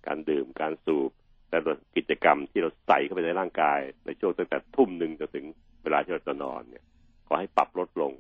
[0.06, 1.10] การดื่มการสูบ
[1.50, 1.58] และ
[1.96, 5.46] กิจกรรมที่เราใส่เข้าไปในร่างกาย ในช่วงตั้งแต่ทุ่มหนึ่งจนถึง
[5.82, 6.84] เวลาที่เราจะนอนเนี่ย
[7.26, 8.12] ขอให้ปรับลดลง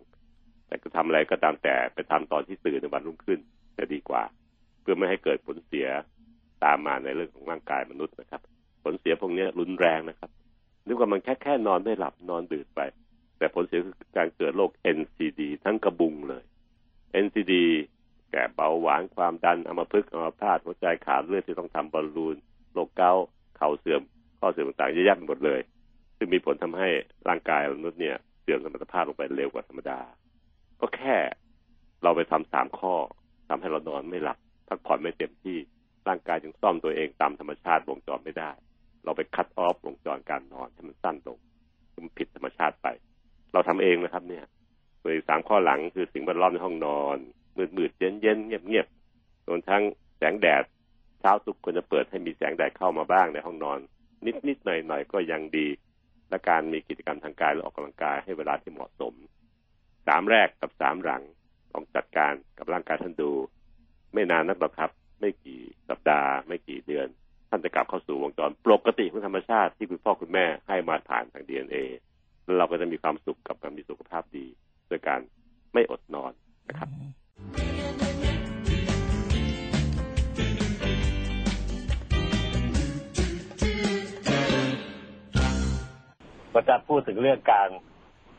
[0.70, 3.38] แต่จะทำอะไรก็ตามแต่ไปทำตอนที่ตื่นในวันรุ่งขึ้น
[3.78, 4.22] จะดีกว่า
[4.80, 5.86] เพื่อไม่ให้เกิดผลเสีย
[6.64, 8.42] ตามมาในเรื่องของร่างกายมนุษย์นะครับ
[8.84, 10.30] ผลเสียพวกนี้รุนแรงนะครับ
[10.86, 12.80] นึกว่ามันแค่แค่นอนไม่หลับนอนดื่นไป
[13.38, 16.44] แต่ผลเสียคือการเกิดโรค NCD ทั้งกระบุงเลย
[17.24, 17.52] NCD
[18.30, 22.36] แก่เบาหวานความดันอัมพฤกษ์อัมพาตหัวใจขาดเลือดที่ต้องทำบอลลูน
[22.72, 23.24] โรคเกาต์
[23.56, 24.00] เข่าเสื่อม
[24.40, 25.60] ข้อเสื่อมต่างๆเยอะแยะหมดเลย
[26.16, 26.88] ซึ่งมีผลทำให้
[27.28, 30.00] ร่างกายมนุษย์เนี่ยเสื่อมสมรรถภาพลงไปเร็วกว่าธรรมดา
[30.80, 31.16] ก็แค่
[32.02, 32.94] เราไปทำสามข้อ
[33.48, 35.58] ทำให้เรานอนไม่หลับพักผ่อนไม่เต็มที่
[36.08, 38.50] ร่างกายจึงซ่อมตัวเองตามธรรมชาติวงจรไม่ได้
[39.04, 41.38] เราไปคัดออฟวงจรการนอนให้มันสั้นลง
[41.94, 42.88] มันผิดธรรมชาติไป
[43.52, 44.44] เราทำเองนะครับ เนี่ย
[45.02, 47.16] โดยสามข้อหลังคือสิ่งแวดล้อมในห้องนอน
[47.56, 48.86] มืดมืดเย็นเย็นเงียบเงียบ
[49.48, 49.82] รวมทั้ง
[50.18, 50.64] แสงแดด
[51.20, 53.78] เช้าทุกควรจะเปิดให้มีแสงแดดเข้ามาบ้างในห้องนอน
[54.26, 55.66] นิดนิดหน่อยหน่อยก็ยังดี
[56.28, 59.14] และการมีกิจกรรมทางกายและออกกำลังกายให้เวลาที่เหมาะสม
[60.06, 61.22] สามแรกกับสามหลัง
[61.72, 63.30] ต้องจัดการกับร่างกายท่านดู
[64.12, 67.08] ไม่นานนักหรอกครับ ไม่กี่สัปดาห์ ไม่กี่เดือน
[67.48, 71.78] ท่านจะกลับเข้าสู่วงจรปกติของธรรมชาติที่คุณพ่อคุณแม่ให้มาผ่านทางดีเอ็นเอ
[72.44, 74.46] แล้วเราก็จะมีความสุขกับการมีสุขภาพดี
[74.90, 75.20] ด้วยการ
[75.74, 76.32] ไม่อดนอน
[76.68, 76.88] นะครับ
[86.52, 87.68] ก็จะพูดถึงเรื่องการ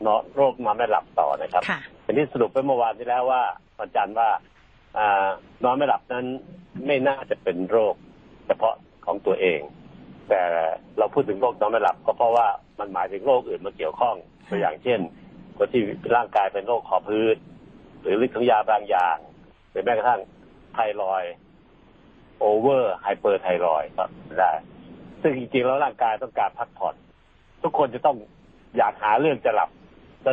[0.06, 1.62] นอนโรคนอนไม่หลับต่อนะครับ
[2.04, 3.42] อันนี้สรุปไปเมื่อวานที่แล้วว่า
[3.78, 4.28] อาจารย์ว่า
[4.98, 5.28] อ่า
[5.64, 6.26] นอนไม่หลับนั้น
[6.86, 7.94] ไม่น่าจะเป็นโรค
[8.46, 8.74] เฉพาะ
[9.06, 9.60] ของตัวเอง
[10.28, 10.42] แต่
[10.98, 12.46] เราพูดถึงโรคนอนไม่หลับ ก็เพราะว่า
[12.78, 14.16] มันหมายถึงโรคอื่นมาเกี่ยวข้อง
[14.48, 15.00] ตัวอย่างเช่น
[15.56, 15.82] คนที่
[16.16, 17.36] ร่างกายเป็นโรคคอพอก
[18.02, 19.16] หรือฤทธิ์ของยาบางอย่าง
[19.70, 20.20] หรือแม้กระทั่ง
[20.72, 21.24] ไทรอย
[22.38, 24.04] ด์ over hyperthyroid ก็
[24.38, 24.52] ได้
[25.22, 26.94] ซึ่งจริงๆแล้วร่างกายต้องการพักผ่อน
[27.62, 28.16] ทุกคนจะต้อง
[28.76, 29.70] อยากหาเรื่องจะหลับ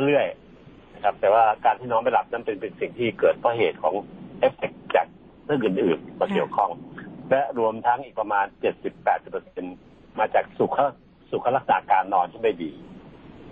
[0.06, 3.94] เรื่อยๆนะครับ แต่ว่าการที่นอนไม่หลับนั้นเป็นเป็นสิ่งที่เกิดเพราะเหตุของ
[4.40, 5.08] เอฟเฟกจาก
[5.46, 6.70] เรื่องอื่นๆมาเกี่ยวข้อง
[7.30, 9.66] และรวมทั้งอีกประมาณเจ็ดสิบแปดสิบเปอร์เซ็น
[10.20, 10.78] มาจากสุข
[11.32, 12.72] สุขลักษณะการนอนที่ไม่ดี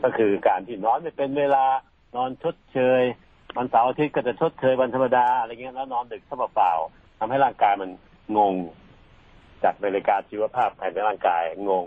[0.03, 1.65] ก็คือการที่นอนไม่เป็นเวลา
[2.15, 3.01] นอนชดเชย
[3.57, 7.89] วันเสาร์อาทิตย์ก็จะชดเชยวันธรรมดาอะไรเงี้ยแล้วนอนดึกซะเปล่าๆทำให้ร่างกายมัน
[8.37, 8.55] งง
[9.63, 11.85] จัดนาฬิกาชีวภาพภายในร่างกายงง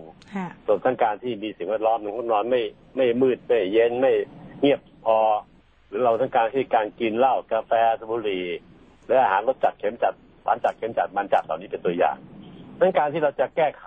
[0.66, 2.62] ส่วนทั้งการที่มีสิ่งแวดล้อมหนึ่งนอนไม่
[2.96, 4.12] ไม่มืดไม่เย็นไม่
[4.60, 5.18] เงียบพอ
[5.88, 8.46] หรือเราทั้งการที่การกินเหล้ากาแฟสบุหรี่
[9.06, 12.16] และอาหารรสจัดเค็มจัดหวานจัดเค็มจัดมันจัดเหล่านี้เป็นตัวอย่าง
[12.80, 13.86] ดังการที่เราจะแก้ไข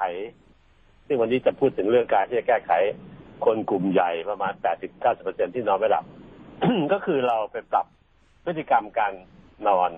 [1.08, 2.72] ซึ่งวันนี้จะพูดถึงเรื่องการที่จะแก้ไข
[3.46, 4.54] คนกลุ่มใหญ่ประมาณ
[5.04, 6.06] 80-90%ที่นอนไม่หลับ
[6.94, 7.86] ก็คือเราไปปรับ
[8.46, 9.14] พฤติกรรมการ
[9.68, 9.90] นอน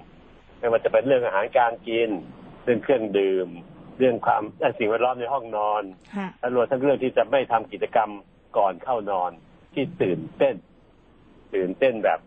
[0.59, 2.09] ไม่ว่าจะเป็นเรื่องอาหารการกิน
[2.63, 3.47] เรื่องเครื่องดื่ม
[3.99, 4.41] เรื่องความ
[4.79, 5.83] สิ่งแวดล้อมในห้องนอน
[6.39, 8.09] และรวมทั้งเรื่องที่จะไม่ทำกิจกรรม
[8.57, 9.31] ก่อนเข้านอน
[9.73, 10.55] ที่ตื่นเต้น
[11.55, 12.19] ตื่นเต้นแบบ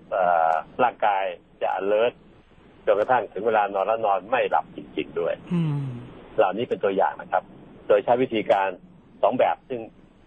[0.83, 1.24] ร่างกาย
[1.62, 2.14] จะ alert
[2.87, 5.35] จนกระทั่งถึงเวลานอนแล้วนอนไม่หลับจริงๆด้วย
[6.37, 7.42] เหล่านี้เป็นตัวอย่างนะครับ
[7.88, 8.68] โดยใช้วิธีการ
[9.22, 9.81] สองแบบ ซึ่ง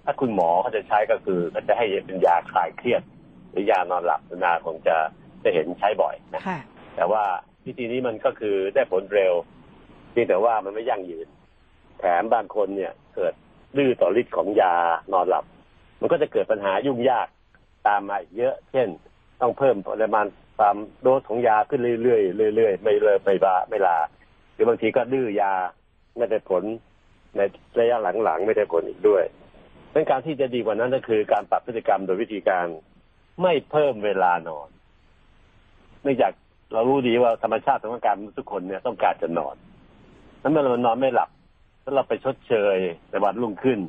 [0.05, 3.01] ถ้าคุณหมอเขาจะใช้ก็คือเขาจะให้เป็นยาคลายเครียด
[3.51, 4.95] หรือยานอนหลับนาคงจะ
[5.43, 6.41] จะเห็นใช้บ่อยนะ
[6.95, 7.23] แต่ว่า
[7.65, 9.33] วิธีนี้มันก็คือได้ผลเร็ว
[10.11, 11.27] เพียงแต่ว่ามันไม่ยั่งยืน
[11.99, 13.33] แถมบางคนเนี่ยเกิด
[13.77, 14.73] ดื้อต่อฤทธิ์ของยา
[15.13, 15.45] นอนหลับ
[15.99, 17.27] มันก็จะเกิดปัญหายุ่งยาก
[17.87, 18.87] ตามมาเยอะ เช่น
[19.41, 20.25] ต้องเพิ่มปริมาณ
[20.57, 22.19] ความโดสของยาขึ้นเรื่อ
[22.49, 23.97] ยๆเรื่อยๆไม่เลยไม่บาไม่ลา
[24.53, 25.53] หรือบางทีก็ดื้อยา
[26.17, 26.63] ไม่ได้ผล
[27.37, 27.41] ใน
[27.79, 29.23] ระยะหลังๆไม่ได้ผลอีกด้วย
[29.91, 32.65] เป็นการที่จะดีกว่านั้นก็คือการปรับพฤติกรรมโดยวิธีการ
[33.41, 34.69] ไม่เพิ่มเวลานอน
[36.03, 36.33] เนื่องจาก
[36.73, 39.55] เรารู้ดีว่าธรรมชาติของการทุกคนเนี่ยต้องการจะนอน
[40.41, 41.29] นั้นเมื่อเรานอนไม่หลับ
[41.83, 42.77] ถ้าเราไปชดเชย
[43.09, 43.79] ในวันรุ่งขึ้น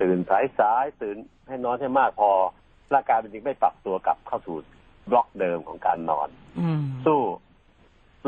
[0.00, 1.16] ตื่นสายสายตื่น
[1.48, 2.30] ให้นอนให้มากพอ
[2.94, 4.56] ร่างกายมันจึงไม่ปรับตัวกลับเข้าสู่
[5.10, 6.28] บล็อกเดิมของการนอน
[7.06, 7.20] สู้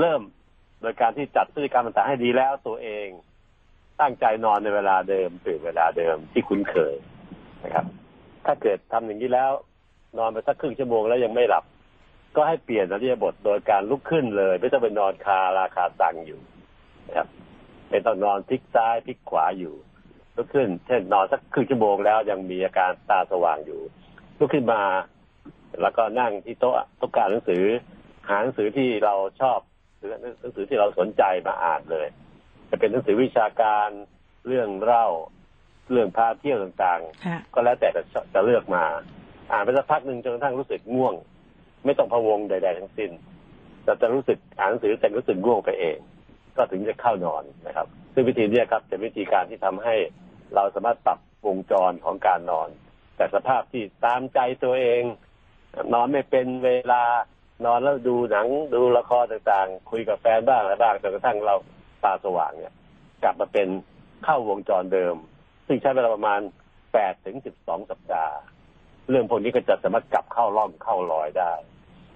[0.00, 0.20] เริ่ม
[0.80, 3.06] โดยการที่จัดพฤติกรรมต่างๆให้ดีแล้วตัวเอง
[4.00, 6.94] ตั้งใจนอนในเวลาเดิมตื่นเวลาเดิมที่คุ้นเคย
[7.64, 7.86] นะครับ
[8.46, 9.50] ถ้าเกิดทำอย่างนี้แล้ว
[10.18, 11.64] นอนไปสักครึ่งชั่วโมงแล้วยังไม่หลับ
[12.36, 16.40] ก็ให้เปลี่ยนอริยบทโดยการลุกขึ้นเลย ไม่ต้องไปนอนคาราคาตังอยู่
[17.06, 17.28] นะครับ
[17.92, 19.74] ไม่ต้องนอนพลิกซ้ายพลิกขวาอยู่
[20.36, 23.80] ลุกขึ้น เช่นนอนสักครึ่งชั่วโมงแล้วยังมีอาการตาสว่างอยู่
[24.38, 24.82] ลุกขึ้นมา
[25.80, 27.64] แล้วก็นั่งที่โต๊ะโต๊ะการหนังสือ
[28.28, 29.58] หาหนังสือที่เราชอบ
[29.98, 32.06] หรือหนังสือที่เราสนใจมาอ่านเลย
[32.70, 33.88] จะเป็นหนังสือวิชาการ
[34.46, 35.06] เรื่องเล่า
[35.90, 38.02] เรื่องพาเที่ยวต่างๆ ก็แล้วแต่จะ
[38.34, 38.84] จะเลือกมา
[39.52, 41.14] อ่านไปสักพักหนึ่งจนกระทั่งรู้สึกง่วง
[41.84, 43.10] ไม่ต้องพะวงใด ๆ ทั้งสิ้น
[43.84, 45.98] แต่จะรู้สึกอ่านหนังสือแต่รู้สึกง่วงไปเอง
[46.56, 49.94] ก็ถึงจะเข้านอนนะครับ ซึ่งวิธีนี้ครับจะวิธีการที่ทำให้
[50.54, 52.68] เราสามารถปรับวงจรของการนอน
[53.16, 55.02] แต่สภาพที่ตามใจตัวเอง
[55.94, 57.02] นอนไม่เป็นเวลา
[57.66, 61.54] นอนแล้วดูหนังดูละครต่างๆ คุยกับแฟนบ้างอะไรบ้างจนกระทั่งเรา
[62.04, 62.74] ตาสว่างเนี่ย
[63.22, 63.68] กลับมาเป็น
[64.24, 65.16] เข้าวงจรเดิม
[65.66, 66.40] ซึ่งใช้เวลาประมาณ
[66.92, 68.36] แปดถึงสิบสองสัปดาห์
[69.10, 71.52] เรื่องพวกนี้ก็จะสามารถกลับเข้าร่องเข้ารอยได้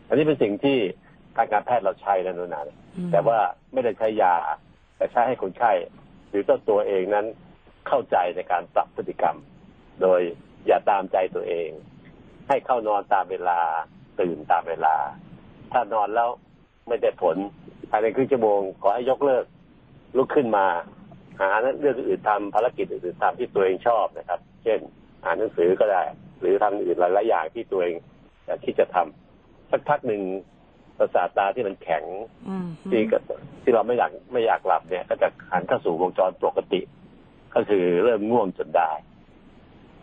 [0.09, 0.79] อันนี้เป็นสิ่งที่
[1.37, 2.61] ทางการแพทย์เราใช้นะนุนา
[3.12, 3.38] แต่ว่า
[3.72, 4.35] ไม่ได้ใช้ยา
[4.96, 5.72] แต่ใช้ให้คนไข้
[6.29, 7.27] หรือตัวตัวเองนั้น
[7.88, 9.37] เข้าใจในการปรับพฤติกรรม
[10.03, 10.20] โดย
[10.66, 11.68] อย่าตามใจตัวเอง
[12.49, 13.61] ให้เข้านอนตามเวลา
[14.20, 14.96] ตื่นตามเวลา
[15.72, 16.29] ถ้านอนแล้ว
[16.88, 17.37] ไม่ได้ผล
[17.90, 19.44] ภายในครึ่งชั่วโมงขอให้ยกเลิก
[20.16, 20.66] ลุกขึ้นมา
[21.40, 24.81] หาเรื่องอื่นทำภารกิจอื่นทำที่ตัวเองชอบนะครับ เช่น
[25.25, 26.03] อ่านหนังสือก็ได้
[26.40, 27.94] หรือทำอื่นหลายๆอย่างที่ตัวเอง
[28.46, 30.22] อยากที่จะทำสักพักหนึ่ง
[30.98, 32.04] ประสาทตาที่มันแข็ง
[32.90, 33.02] ที่
[33.62, 36.80] ที่เราไม่อยากไม่อยากหลับเนี่ย ก็จะหันเข้าสู่วงจรปกติ
[37.54, 38.90] ก็คือเริ่มง่วงจนได้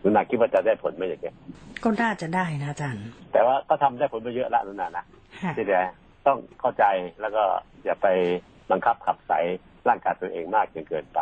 [0.02, 1.36] นุนาคิดว่าจะได้ผลไหมอย่างเงี้ย
[1.84, 5.06] ก็น่าจะได้นะอาจารย์ แต่ว่าก็ทำได้ผลไปเยอะละนุนานะ
[5.58, 5.86] ที่เดีย
[6.28, 6.86] ต้องเข้าใจ
[7.22, 7.44] แล้วก็
[7.84, 8.08] อย่าไป
[8.72, 9.32] บังคับขับใส
[9.88, 11.20] ร่างกายตัวเองมากจนเกินไป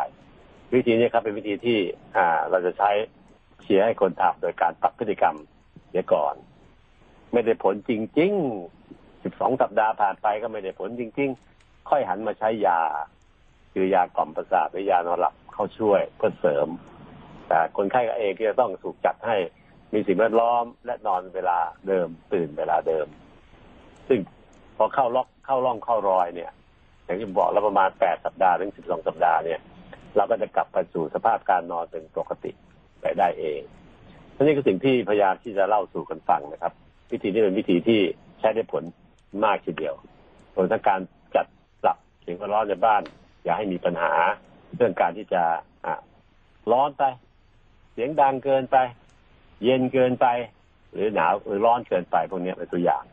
[0.74, 1.78] วิธีนี้ครับเป็นวิธีที่
[2.16, 2.90] อ่าเราจะใช้
[3.62, 5.36] เชียร์ให้คนทำโดยการปรับพฤติกรรม
[5.90, 6.34] เดี๋ยวก่อน
[7.32, 8.32] ไม่ได้ผลจริง
[8.64, 8.81] ๆ
[9.24, 12.80] สิบสองสัปดาห์ผ่านไปก็ไม่ได้ผลจริง ๆ ค่อยหันมาใช้ยา
[13.72, 16.68] คือยากล่อมประสาทหรือยานอนหลับเข้าช่วยเพื่อเสริม
[17.48, 19.36] แต่คนไข้ก็เองที่จะต้องถูกจัดให้
[19.92, 21.58] มีสิ่งแวดล้อมและนอนเวลา
[21.88, 23.06] เดิมตื่นเวลาเดิม
[24.08, 24.18] ซึ่ง
[24.76, 26.50] พอเข้าล็อกเข้าร่องเข้ารอยเนี่ย
[27.04, 29.60] อย่างที่บอกแล้วประมาณแปดสัปดาห์ถึงสิบสองสัปดาห์เนี่ย
[30.16, 32.50] เราก็จะกลับไปสู่สภาพการนอนเป็นปกติ
[33.00, 33.60] ไปได้เอง
[34.42, 36.72] นี่คือสิ่งที่พยายามที่จะเล่าสู่กันฟังนะครับ
[37.12, 38.00] วิธีนี้เป็นวิธีที่
[38.40, 38.84] ใช้ได้ผล
[39.44, 39.94] มากทีเดียว
[40.52, 41.00] โดยทั้งการ
[41.34, 41.46] จัด
[41.82, 43.02] ปรับเสียงร้อนในบ้าน
[43.44, 44.12] อย่าให้มีปัญหา
[44.76, 45.42] เรื่องการที่จะ
[45.86, 45.92] อ่
[46.72, 47.04] ร้อนไป
[47.92, 48.76] เสียงดังเกินไป
[49.64, 50.26] เย็นเกินไป
[50.92, 53.04] หรือหนาวหรือร้อนเกินไปพวกนี้เป็นตัวอย่าง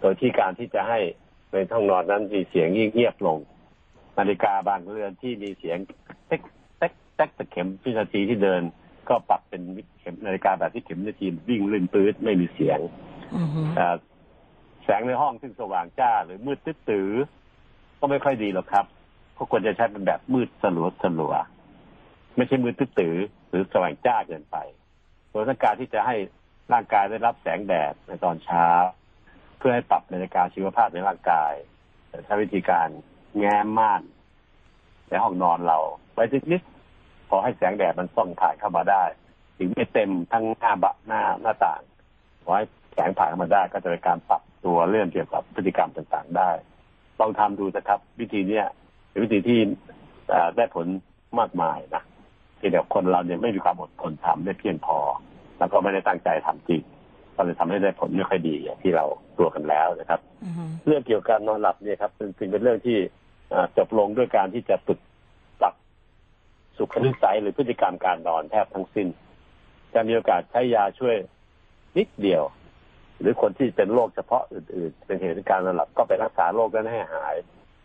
[0.00, 0.98] โดยที่การที่จะให้
[1.50, 3.38] ในห้องนอนนั้นมีเสียงเงียบลง
[4.18, 5.78] นาฬิกาบางเรือนที่มีเสียง
[6.26, 6.42] เต๊ก
[6.78, 8.62] เต๊กเต๊กตะเข็มพินาทีที่เดิน
[9.08, 9.62] ก็ปรับเป็น
[10.00, 12.80] เข็มนาฬิกาแบบที่เข็มนาทีวิ่งลื่นปื๊ดไม่มีเสียง
[14.86, 17.10] แสงในห้องซึ่งสว่างจ้า หรือมืดตื้อ
[17.98, 18.86] ก็ไม่ค่อยดีหรอกครับ
[19.36, 21.34] ก็ควรจะใช้เป็นแบบมืดสลัวสลัว
[22.36, 23.16] ไม่ใช่มืดตื้อ
[23.48, 24.56] หรือสว่างจ้าเกินไป
[25.30, 26.14] โดยต้องการที่จะให้
[26.72, 28.66] ร่างกายได้รับแสงแดดในตอนเช้า
[29.58, 31.52] เพื่อให้ปรับนาฬิกาชีวภาพในร่างกาย
[32.24, 32.88] ใช้วิธีการ
[33.38, 34.02] แง้มม่าน
[35.08, 35.78] ในห้องนอนเรา
[36.14, 36.62] ไว้สักนิด
[37.28, 39.04] พอให้แสงแดดมันส่องผ่านเข้ามาได้
[39.58, 41.80] ถึงไม่เต็มทั้งหน้าบะหน้าหน้าต่าง
[42.44, 46.50] พอให้แสงผ่านเข้ามาได้ก็จะเป็นการปรับ ตัวเรื่องเกี่ยวกับพฤติกรรมต่างๆได้
[47.20, 48.64] ลองทำดูนะครับ วิธีเนี้ย
[49.10, 49.58] เป็นวิธีที่
[50.56, 50.86] ได้ผล
[51.38, 52.02] มากมายนะ
[52.58, 54.98] ที่เดี๋ยวคนเราเนี่ยไม่มีความอดทนทำได้เพียงพอ
[55.58, 56.82] แล้วก็ไม่ได้ตั้งใจทำจริง
[57.36, 59.04] ก็เลยทำให้ได้ผลไม่ค่อยดีอย่างที่เรา
[59.38, 60.20] ตัวกันแล้วนะครับ
[60.86, 62.98] เรื่องเกี่ยวกับการนอนหลับเนี่ยครับเป็นเป็นเรื่องที่
[63.76, 64.98] จบลงด้วยการที่จะฝึก
[65.60, 65.74] ปรับ
[66.76, 69.08] สุขนิสัยหรือพฤติกรรมการนอนแทบทั้งสิ้น
[69.94, 71.16] จะมีโอกาสใช้ยาช่วย
[71.98, 72.42] นิดเดียว
[73.20, 77.34] หรือคนที่เป็นโรคเฉพาะอื่น ๆ เป็นเหตุการนอนหลับก็ไปรักษาโรคนั้นให้หาย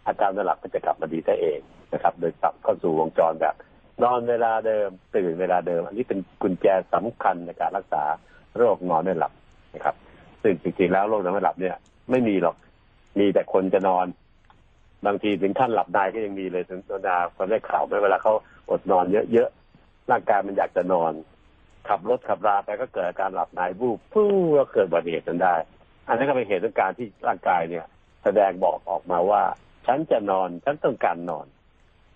[0.07, 1.59] อาการนอนหลับก็จะกลับมาดีได้เอง
[1.93, 3.55] นะครับ โดยกลับเข้าสู่วงจรแบบ
[4.03, 8.03] นอนเวลาเดิมตื่นเวลาเดิม อันนี้เป็นกุญแจสำคัญในการรักษา
[8.57, 9.33] โรคนอนไม่หลับ
[9.75, 9.95] นะครับ
[10.41, 11.77] ซึ่งจริงๆแล้วโรคนอนไม่หลับเนี่ย
[12.11, 12.55] ไม่มีหรอก
[13.19, 14.05] มีแต่คนจะนอน
[15.05, 18.33] บางทีถึงขั้นหลับได้ก็ยังมีเลยถึงโซดาคนได้ข่าวไหมเวลาเขา
[18.71, 21.11] อดนอนเยอะๆร่างกายมันอยากจะนอน
[21.87, 25.55] ขับรถขับราไปก็เกิดอาการหลับในบูบฟู่แล้วเกิดอุบัติเหตุจนได้
[26.07, 27.85] อันนี้ก็เป็นเหตุของการที่ร่างกายเนี่ย
[28.23, 29.43] แสดงบอกออกมาว่า
[29.87, 31.45] ฉันจะนอน ฉันต้องการนอน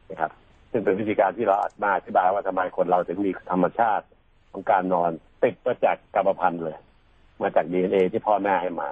[0.10, 0.32] นะครับ
[0.72, 4.06] ซึ่งเป็นวิธีการที่เรามาอธิบายว่าทำไมคนเราถึงมีธรรมชาติ
[4.52, 5.12] ของการนอน
[5.44, 6.78] ติดมาจากกรรมพันธุ์เลย
[7.42, 8.90] มาจากดีเอ็นเอที่พ่อแม่ให้มา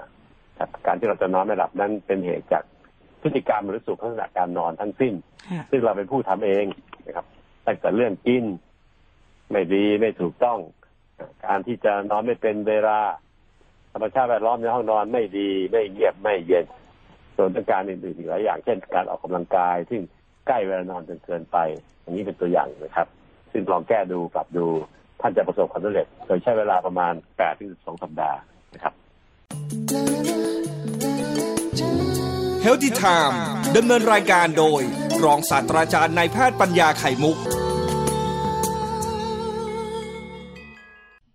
[0.60, 2.64] ครับการที่เราจะนอนไม่หลับนั้นเป็นเหตุจาก
[3.22, 5.14] พฤติกรรมหรือสุขลักษณะการนอนทั้งสิ้น
[5.70, 6.66] ซึ่งเราเป็นผู้ทำเอง
[7.06, 7.26] นะครับ
[7.66, 8.44] ตั้งแต่เรื่องกิน
[9.52, 10.60] ไม่ดีไม่ถูกต้อง
[11.46, 13.00] การที่จะนอนไม่เป็นเวลา
[13.94, 16.66] ธรรมชาติแวดล้อมในห้องนอนไม่ดีไม่เงียบไม่เย็น
[17.36, 20.02] ส่วนต้องการอื่นๆอีกหลายอย่าง เช่นการออกกำลังกาย ซึ่ง
[20.48, 21.58] ใกล้เวลานอนจนเกินไป
[22.02, 23.08] อย่างนี้เป็นตัวอย่างนะครับ
[23.52, 24.66] ซึ่งลองแก้ดูปรับดู
[25.22, 28.38] ท่านจะประสบความสำเร็จโดยใช้เวลาประมาณ8ถึง12สัปดาห์
[28.74, 28.94] นะครับ
[32.66, 33.36] Healthy Time
[33.78, 34.82] ดำเนินรายการโดย
[35.24, 37.38] รองศาสตราจารย์นายแพทย์ปัญญาไข่มุก